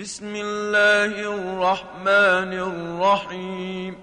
بسم 0.00 0.36
الله 0.36 1.04
الرحمن 1.04 2.52
الرحيم. 2.52 4.00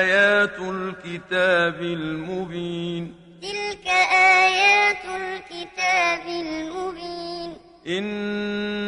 آيات 0.00 0.58
الكتاب 0.58 1.82
المبين. 1.82 3.14
تلك 3.42 3.86
آيات 4.12 5.04
الكتاب 5.04 6.26
المبين. 6.26 7.56
إنا 7.86 8.87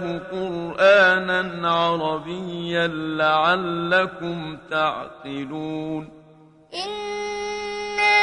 أنزلناه 0.00 0.18
قرآنا 0.32 1.68
عربيا 1.70 2.86
لعلكم 2.86 4.58
تعقلون. 4.70 6.08
إنا 6.74 8.18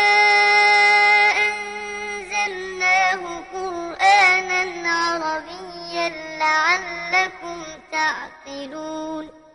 أنزلناه 1.48 3.22
قرآنا 3.54 4.90
عربيا 4.90 6.10
لعلكم 6.40 7.58
تعقلون. 7.92 9.37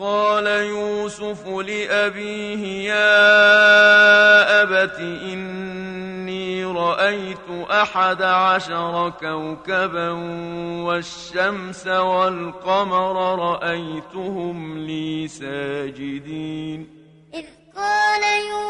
قال 0.00 0.46
يوسف 0.46 1.48
لأبيه 1.48 2.88
يا 2.88 4.62
أبت 4.62 4.98
إني 5.00 6.64
رأيت 6.64 7.48
أحد 7.70 8.22
عشر 8.22 9.12
كوكبا 9.20 10.10
والشمس 10.84 11.86
والقمر 11.86 13.38
رأيتهم 13.38 14.78
لي 14.78 15.28
ساجدين. 15.28 16.88
إذ 17.34 17.44
قال 17.76 18.22
يوسف 18.50 18.69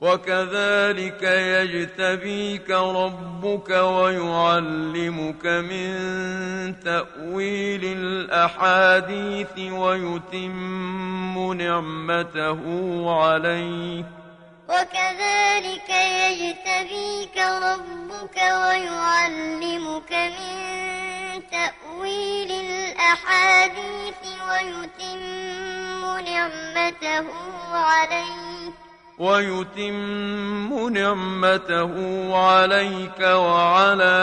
وكذلك 0.00 1.22
يجتبيك 1.22 2.70
ربك 2.70 3.70
ويعلمك 3.70 5.46
من 5.46 5.90
تأويل 6.80 7.84
الأحاديث 7.84 9.58
ويتم 9.58 11.52
نعمته 11.52 12.60
عليك. 13.22 14.06
وكذلك 14.68 15.90
يجتبيك 16.30 17.36
ربك 17.36 18.36
ويعلمك 18.36 20.12
من 20.12 21.42
تأويل 21.50 22.50
الأحاديث 22.52 24.22
ويتم 24.50 26.02
نعمته 26.30 27.26
عليك. 27.72 28.87
ويتم 29.18 30.88
نعمته 30.88 31.94
عليك 32.36 33.20
وعلى 33.20 34.18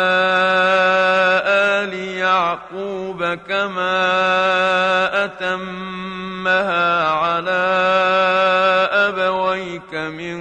آل 1.45 1.93
يعقوب 1.93 3.23
كما 3.23 3.99
أتمها 5.25 7.07
على 7.09 7.65
أبويك 8.91 9.93
من 9.93 10.39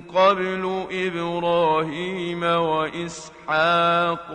قبل 0.00 0.86
إبراهيم 0.90 2.42
وإسحاق. 2.42 4.26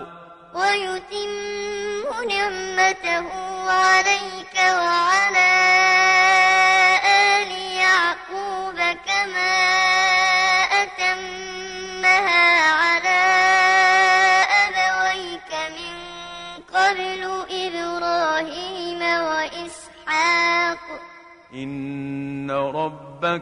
ويتم 0.53 1.30
نعمته 2.30 3.28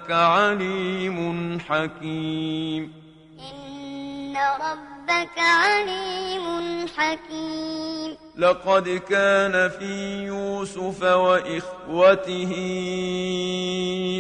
ربك 0.08 0.16
عليم 0.16 1.60
حكيم. 1.60 2.94
إن 3.40 4.38
ربك 4.38 5.40
عليم 5.40 6.88
حكيم. 6.98 8.18
لقد 8.38 9.02
كان 9.10 9.70
في 9.70 10.26
يوسف 10.26 11.04
وإخوته 11.04 12.54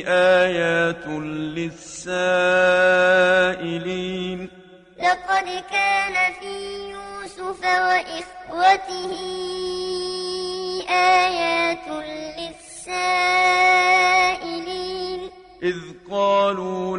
آيات 0.07 1.07
للسائلين. 1.55 2.09
لقد 4.99 5.63
كان 5.71 6.33
في 6.39 6.55
يوسف 6.91 7.63
وإخوته 7.63 9.13
آيات 10.89 11.87
للسائلين 11.87 12.36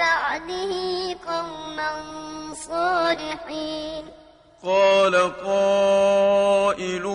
بعده 0.00 0.72
قوما 1.26 1.92
صالحين. 2.54 4.04
قال 4.64 5.14
قائل 5.44 7.06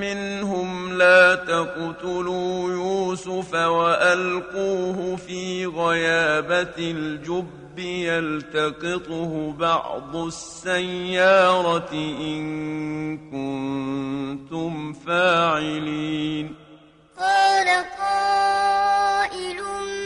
منهم 0.00 0.92
لا 0.98 1.34
تقتلوا 1.34 2.70
يوسف 2.70 3.54
وألقوه 3.54 5.16
في 5.16 5.66
غيابة 5.66 6.78
الجب 6.78 7.78
يلتقطه 7.78 9.52
بعض 9.58 10.16
السيارة 10.16 11.92
إن 11.92 13.16
كنتم 13.16 14.92
فاعلين. 14.92 16.54
قال 17.18 17.68
قائل 17.98 18.66
منهم 19.36 20.05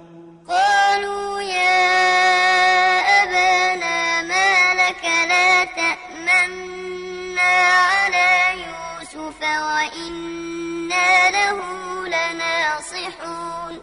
لناصحون 12.91 13.79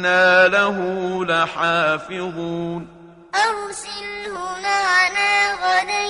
له 0.47 0.77
لحافظون. 1.25 2.87
أرسله 3.35 4.37
معنا 4.63 5.53
غدا 5.53 6.03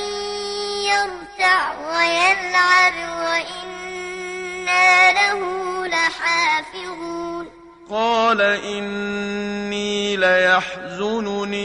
يرتع 0.92 1.72
ويلعب 1.80 2.94
وإنا 3.26 5.12
له 5.12 5.42
لحافظون. 5.88 7.50
قال 7.90 8.42
إني 8.42 10.16
ليحزنني 10.16 11.64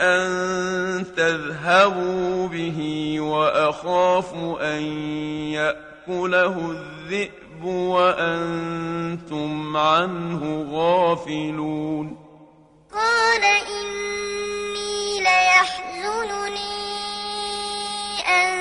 أن 0.00 0.30
تذهبوا 1.20 2.48
به 2.48 2.80
وأخاف 3.20 4.34
أن 4.60 4.82
يأكله 5.52 6.54
الذئب 6.70 7.64
وأنتم 7.64 9.52
عنه 9.76 10.66
غافلون. 10.72 12.16
قال 12.92 13.44
إني 13.44 15.20
ليحزنني 15.20 16.80
أن 18.28 18.52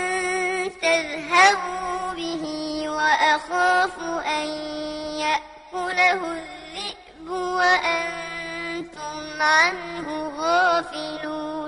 تذهبوا 0.82 2.14
به 2.14 2.44
وأخاف 2.90 4.00
أن 4.26 4.48
يأكله 5.26 6.22
الذئب 6.32 7.30
وأنتم 7.30 9.18
عنه 9.42 10.08
غافلون. 10.38 11.59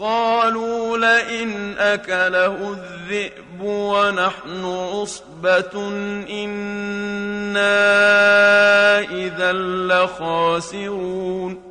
قالوا 0.00 0.98
لئن 0.98 1.78
أكله 1.78 2.72
الذئب 2.72 3.60
ونحن 3.60 4.64
عصبة 4.64 5.88
إنا 6.30 7.78
إذا 9.00 9.52
لخاسرون. 9.52 11.62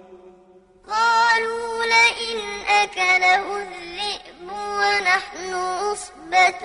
قالوا 0.90 1.86
لئن 1.86 2.40
أكله 2.68 3.58
الذئب 3.58 4.52
ونحن 4.52 5.54
عصبة 5.54 6.64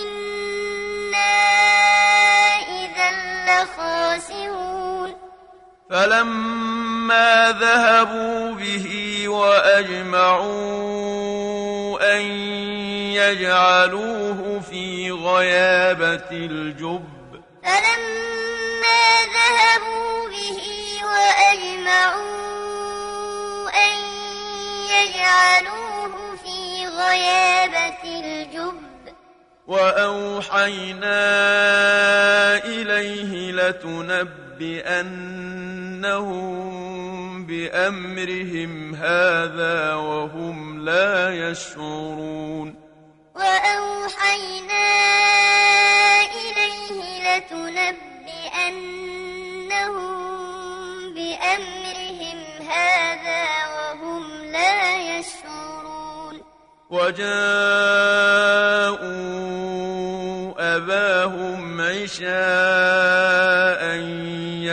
إنا 0.00 1.36
إذا 2.82 3.10
لخاسرون. 3.46 5.10
فلما 5.90 6.89
ذهبوا 7.50 8.54
به 8.54 8.88
وأجمعوا 9.28 10.50
أن 12.16 12.22
يجعلوه 13.12 14.60
في 14.70 15.10
غيابة 15.10 16.30
الجب. 16.32 17.04
فلما 17.64 19.02
ذهبوا 19.36 20.28
به 20.28 20.60
وأجمعوا 21.04 22.30
أن 23.68 23.96
يجعلوه 24.90 26.36
في 26.44 26.86
غيابة 26.86 28.02
الجب. 28.04 28.80
وأوحينا 29.66 31.20
إليه 32.64 33.52
لتنبئنهم 34.60 36.20
بأمرهم 37.46 38.94
هذا 38.94 39.94
وهم 39.94 40.84
لا 40.84 41.30
يشعرون. 41.30 42.74
وأوحينا 43.34 44.88
إليه 46.40 47.00
لتنبئنهم 47.24 48.04
بأمرهم 51.14 52.38
هذا 52.68 53.44
وهم 53.76 54.24
لا 54.44 55.18
يشعرون. 55.18 56.34
وجاءوا 56.90 57.30
أباهم 60.76 61.80
عشاء 61.80 63.29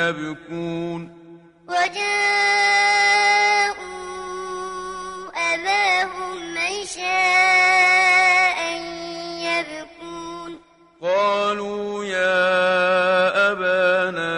يبكون. 0.08 1.02
وجاءوا 1.68 1.98
أباهم 5.54 6.58
عشاء 6.58 8.60
يبكون. 9.50 10.52
قالوا 11.02 12.06
يا 12.06 13.52
أبانا 13.52 14.36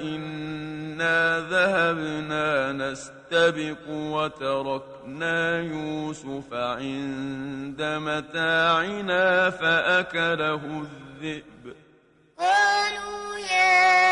إنا 0.00 1.18
ذهبنا 1.50 2.72
نستبق 2.72 3.88
وتركنا 3.88 5.60
يوسف 5.60 6.52
عند 6.52 7.82
متاعنا 7.82 9.50
فأكله 9.50 10.60
الذئب. 10.64 11.74
قالوا 12.38 13.38
يا 13.38 14.11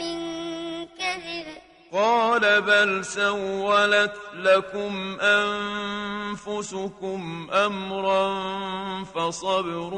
كذب. 1.00 1.48
قال 1.94 2.44
بل 2.62 3.06
سولت 3.06 4.16
لكم 4.34 5.18
أنفسكم 5.22 7.22
أمرا 7.52 8.24
فصبر 9.04 9.94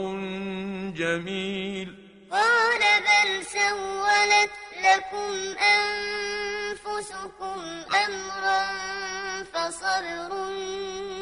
جميل. 0.97 1.95
قال 2.31 2.81
بل 3.05 3.45
سولت 3.45 4.51
لكم 4.83 5.31
أنفسكم 5.77 7.59
أمرا 8.05 8.61
فصبر 9.53 10.31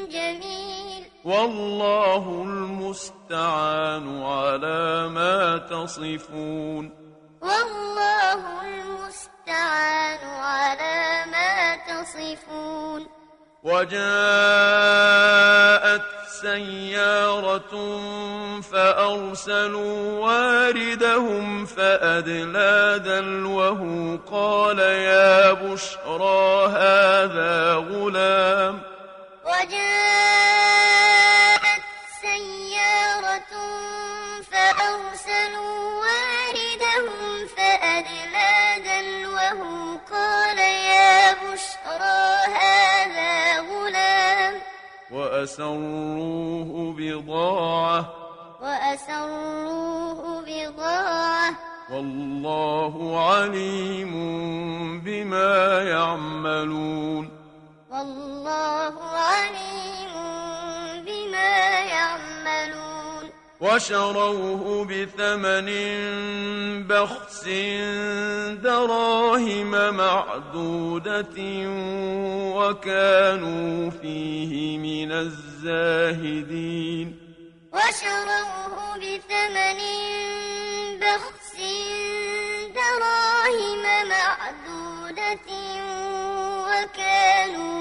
جميل. 0.10 1.04
والله 1.26 2.24
المستعان 2.44 4.24
على 4.24 5.08
ما 5.08 5.58
تصفون. 5.58 6.86
والله 7.42 8.42
المستعان 8.62 10.24
على 10.28 11.26
ما 11.32 11.76
تصفون. 11.76 13.02
وجاءت 13.64 14.62
سيارة 16.42 17.74
فأرسلوا 18.72 20.20
واردهم 20.20 21.66
فأدلى 21.66 23.02
دلوه 23.06 24.20
قال 24.32 24.80
يا 24.80 25.52
بشرى 25.52 26.68
هذا 26.68 27.74
غلام 27.74 28.80
وجاءت 29.46 30.31
وأسروه 45.42 46.96
بضاعة. 46.98 48.14
وأسروه 48.62 50.44
بضاعة. 50.46 51.54
والله 51.94 53.20
عليم 53.30 54.12
بما 55.06 55.82
يعملون. 55.82 57.30
والله 57.92 58.94
عليم 59.04 59.71
وشروه 63.62 64.86
بثمن 64.86 65.70
بخس 66.88 67.44
دراهم 68.64 69.72
معدودة 69.94 71.38
وكانوا 72.58 73.90
فيه 73.90 74.78
من 74.78 75.12
الزاهدين. 75.12 77.08
وشروه 77.74 78.98
بثمن 78.98 79.80
بخس 81.02 81.56
دراهم 82.76 83.84
معدودة 84.10 85.50
وكانوا 86.66 87.81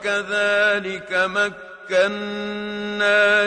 وكذلك 0.00 1.12
مكنا 1.12 1.48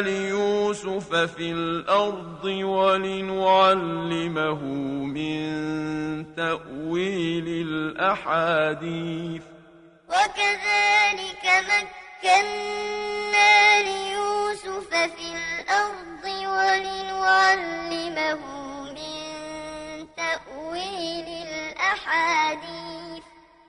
ليوسف 0.01 1.15
في 1.15 1.51
الأرض 1.51 2.45
ولنعلمه 2.45 4.63
من 5.17 5.45
تأويل 6.35 7.47
الأحاديث. 7.67 9.41
وكذلك 10.09 11.45
مكنا 11.71 13.53
ليوسف 13.81 14.89
في 14.93 15.27
الأرض 15.33 16.23
ولنعلمه 16.55 18.41
من 18.93 19.21
تأويل 20.17 21.27
الأحاديث. 21.49 22.92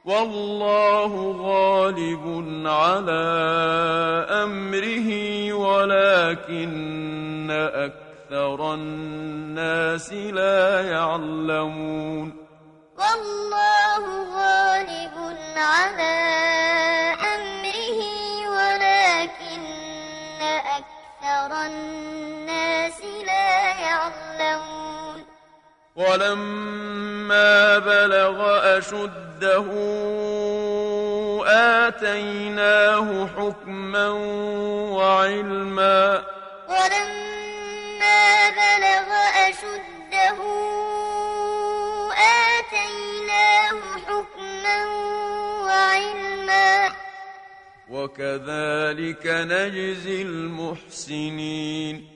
والله 0.04 1.12
غالب 1.40 2.24
على 2.66 3.24
أمره 4.44 5.08
ولكن 5.52 7.50
أكثر 7.50 8.74
الناس 8.74 10.12
لا 10.12 10.80
يعلمون. 10.80 12.32
والله 12.98 14.04
غالب 14.36 15.16
على 15.56 16.16
أمره 17.34 18.00
ولكن 18.56 19.62
أكثر 20.78 21.50
الناس 21.66 23.00
لا 23.26 23.80
يعلمون. 23.80 25.24
ولما 25.96 27.78
بلغ 27.78 28.38
أشده 29.34 29.66
آتيناه 31.46 33.26
حكما 33.26 34.08
وعلما 34.94 36.24
ولما 36.68 38.50
بلغ 38.50 39.08
أشده 39.48 40.38
آتيناه 42.14 43.80
حكما 44.06 44.86
وعلما 45.64 46.92
وكذلك 47.90 49.26
نجزي 49.26 50.22
المحسنين 50.22 52.08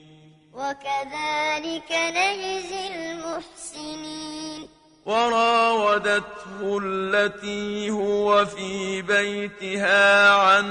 وكذلك 0.53 1.91
نجزي 1.91 2.87
المحسنين 2.87 4.78
وراودته 5.09 6.79
التي 6.83 7.89
هو 7.89 8.45
في 8.45 9.01
بيتها 9.01 10.33
عن 10.33 10.65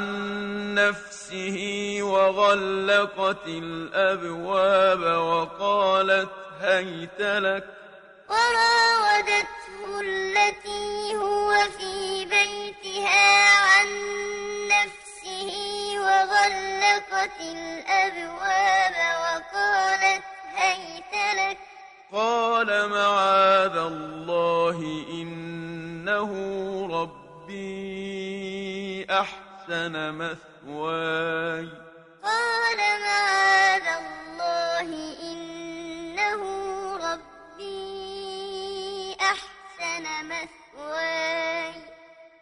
نفسه 0.75 1.59
وغلقت 2.03 3.47
الأبواب 3.47 5.01
وقالت 5.01 6.31
هيت 6.61 7.21
لك. 7.21 7.65
وراودته 8.29 10.01
التي 10.01 11.17
هو 11.17 11.55
في 11.79 12.25
بيتها 12.25 13.59
عن 13.59 13.89
نفسه 14.69 15.51
وغلقت 15.99 17.41
الأبواب 17.41 18.97
وقالت 19.23 20.25
هيت 20.55 21.15
لك. 21.37 21.68
قال 22.13 22.89
معاذ 22.89 23.77
الله 23.77 25.05
إنه 25.11 26.33
ربي 26.93 28.27
أحسن 29.11 30.15
مثواي. 30.15 31.69
قال 32.23 32.79
معاذ 33.05 33.87
الله 34.01 34.89
إنه 35.33 36.43
ربي 36.97 37.77
أحسن 39.21 40.05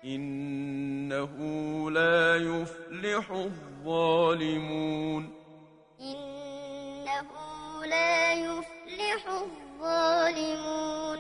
إنه 0.04 1.35
لا 1.90 2.37
يفلح 2.37 3.30
الظالمون. 3.30 5.23
إنه 6.00 7.30
لا 7.85 8.32
يفلح 8.32 8.75
الظالمون. 9.28 11.18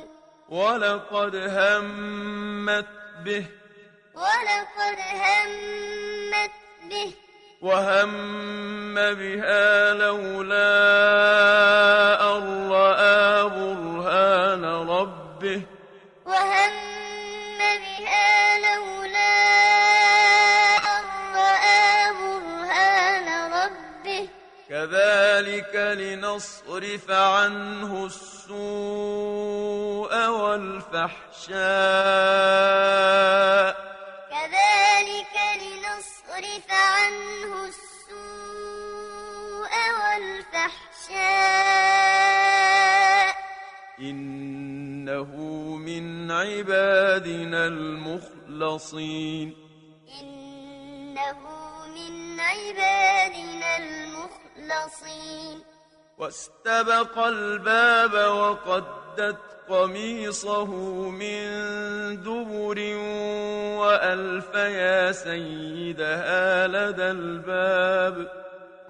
ولقد 0.48 1.34
همت 1.34 2.86
به. 3.24 3.44
ولقد 4.14 4.98
همت 4.98 6.50
به. 6.90 7.12
وهم 7.62 8.14
بها 8.94 9.92
لولا 9.92 10.66
أن 12.36 12.70
رأى 12.70 13.48
برهان 13.48 14.64
ربه. 14.64 15.75
كذلك 24.96 25.76
لنصرف 25.76 27.10
عنه 27.10 28.06
السوء 28.06 28.56
والفحشاء 30.28 31.56
كذلك 34.30 35.34
لنصرف 35.62 36.70
عنه 36.70 37.52
السوء 37.68 38.14
والفحشاء 40.00 41.36
إنه 44.00 45.30
من 45.76 46.30
عبادنا 46.30 47.66
المخلصين 47.66 49.54
إنه 50.20 51.40
من 51.96 52.40
عبادنا 52.40 53.76
المخلصين 53.76 54.45
واستبق 56.18 57.18
الباب 57.18 58.14
وقدت 58.14 59.38
قميصه 59.68 60.70
من 61.10 61.46
دبر 62.22 62.78
وألف 63.80 64.54
يا 64.54 65.12
سيدها 65.12 66.66
لدى 66.66 67.10
الباب. 67.10 68.16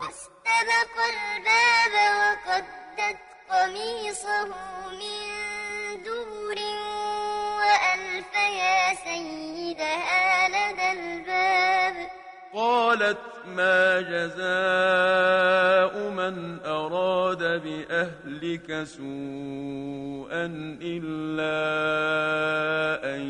واستبق 0.00 0.94
الباب 1.14 1.94
وقدت 2.20 3.20
قميصه 3.50 4.44
من 5.00 5.22
دبر 6.02 6.58
وألف 7.58 8.32
يا 8.34 8.94
سيدها 8.94 10.48
لدى 10.48 10.88
الباب. 10.92 11.45
قالت 12.56 13.18
ما 13.56 14.00
جزاء 14.00 14.36
من 16.10 16.58
أراد 16.66 17.38
بأهلك 17.38 18.84
سوءا 18.84 20.46
إلا 20.82 21.56
أن 23.14 23.20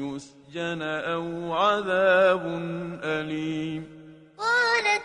يسجن 0.00 0.82
أو 0.82 1.52
عذاب 1.52 2.42
أليم. 3.04 3.86
قالت 4.38 5.02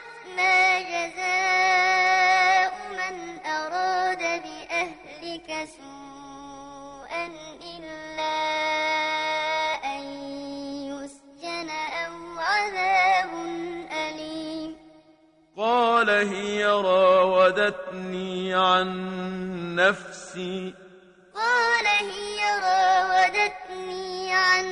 قال 16.03 16.27
هي 16.27 16.65
راودتني 16.65 18.53
عن 18.53 19.75
نفسي. 19.75 20.73
قال 21.35 21.85
هي 21.87 22.39
راودتني 22.63 24.33
عن 24.33 24.65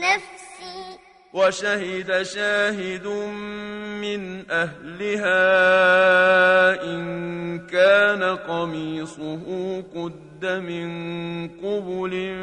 نفسي. 0.00 0.98
وشهد 1.32 2.22
شاهد 2.22 3.06
من 4.02 4.50
أهلها 4.50 5.44
إن 6.82 7.66
كان 7.66 8.22
قميصه 8.36 9.44
قد 9.94 10.46
من 10.46 10.90
قبل 11.48 12.36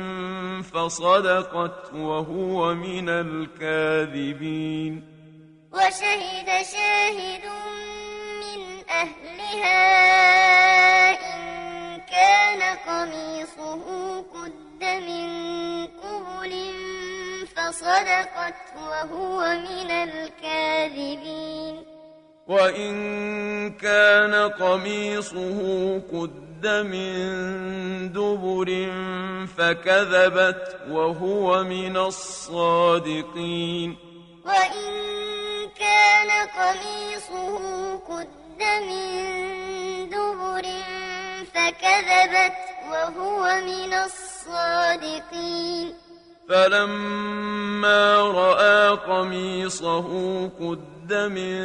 فصدقت 0.63 1.93
وهو 1.93 2.73
من 2.73 3.09
الكاذبين. 3.09 5.03
وشهد 5.73 6.47
شاهد 6.47 7.45
من 7.45 7.86
أهلها 9.47 11.35
إن 11.35 11.41
كان 11.99 12.61
قميصه 12.87 13.83
قد 14.19 14.83
من 14.83 15.87
قبل 15.87 16.53
فصدقت 17.55 18.55
وهو 18.75 19.39
من 19.39 19.91
الكاذبين. 19.91 21.85
وإن 22.47 22.95
كان 23.73 24.49
قميصه 24.49 25.59
قد 26.13 26.67
من 26.67 28.11
دبر 28.11 28.91
فكذبت 29.57 30.79
وهو 30.89 31.63
من 31.63 31.97
الصادقين. 31.97 33.97
وإن 34.45 34.91
كان 35.79 36.47
قميصه 36.47 37.76
قد 38.09 38.27
من 38.59 40.09
دبر 40.09 40.65
فكذبت 41.53 42.53
وهو 42.91 43.41
من 43.65 43.93
الصادقين 43.93 45.87
فلما 46.49 48.17
رأى 48.17 48.89
قميصه 48.89 50.07
قد 50.47 51.13
من 51.13 51.57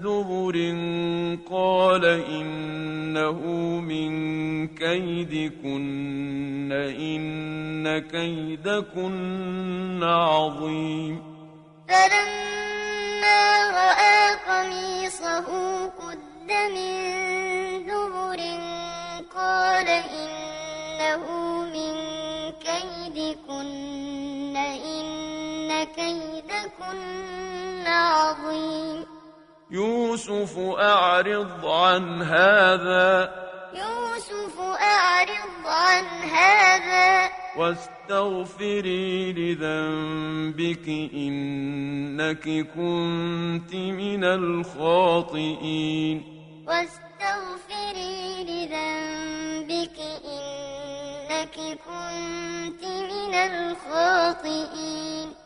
دبر 0.00 0.56
قال 1.50 2.04
إنه 2.04 3.40
من 3.80 4.12
كيدكن 4.68 6.72
إن 6.72 7.98
كيدكن 7.98 10.02
عظيم 10.02 11.22
فلما 13.22 13.70
رأى 13.70 14.34
قميصه 14.48 15.46
قد 15.86 16.18
من 16.48 16.74
دبر 17.86 18.40
قال 19.34 19.88
إنه 19.88 21.24
من 21.62 21.94
كيدكن 22.52 24.56
إن 24.56 25.84
كيدكن 25.84 27.86
عظيم. 27.86 29.06
يوسف 29.70 30.58
أعرض 30.78 31.66
عن 31.66 32.22
هذا 32.22 33.32
يوسف 33.74 34.60
أعرض 34.60 35.66
عن 35.66 36.04
هذا 36.22 37.30
واستغفري 38.12 39.32
لذنبك 39.32 40.88
إنك 41.14 42.44
كنت 42.74 43.74
من 43.74 44.24
الخاطئين. 44.24 46.22
واستغفري 46.66 48.44
لذنبك 48.44 49.98
إنك 50.24 51.56
كنت 51.56 52.84
من 52.84 53.34
الخاطئين. 53.34 55.32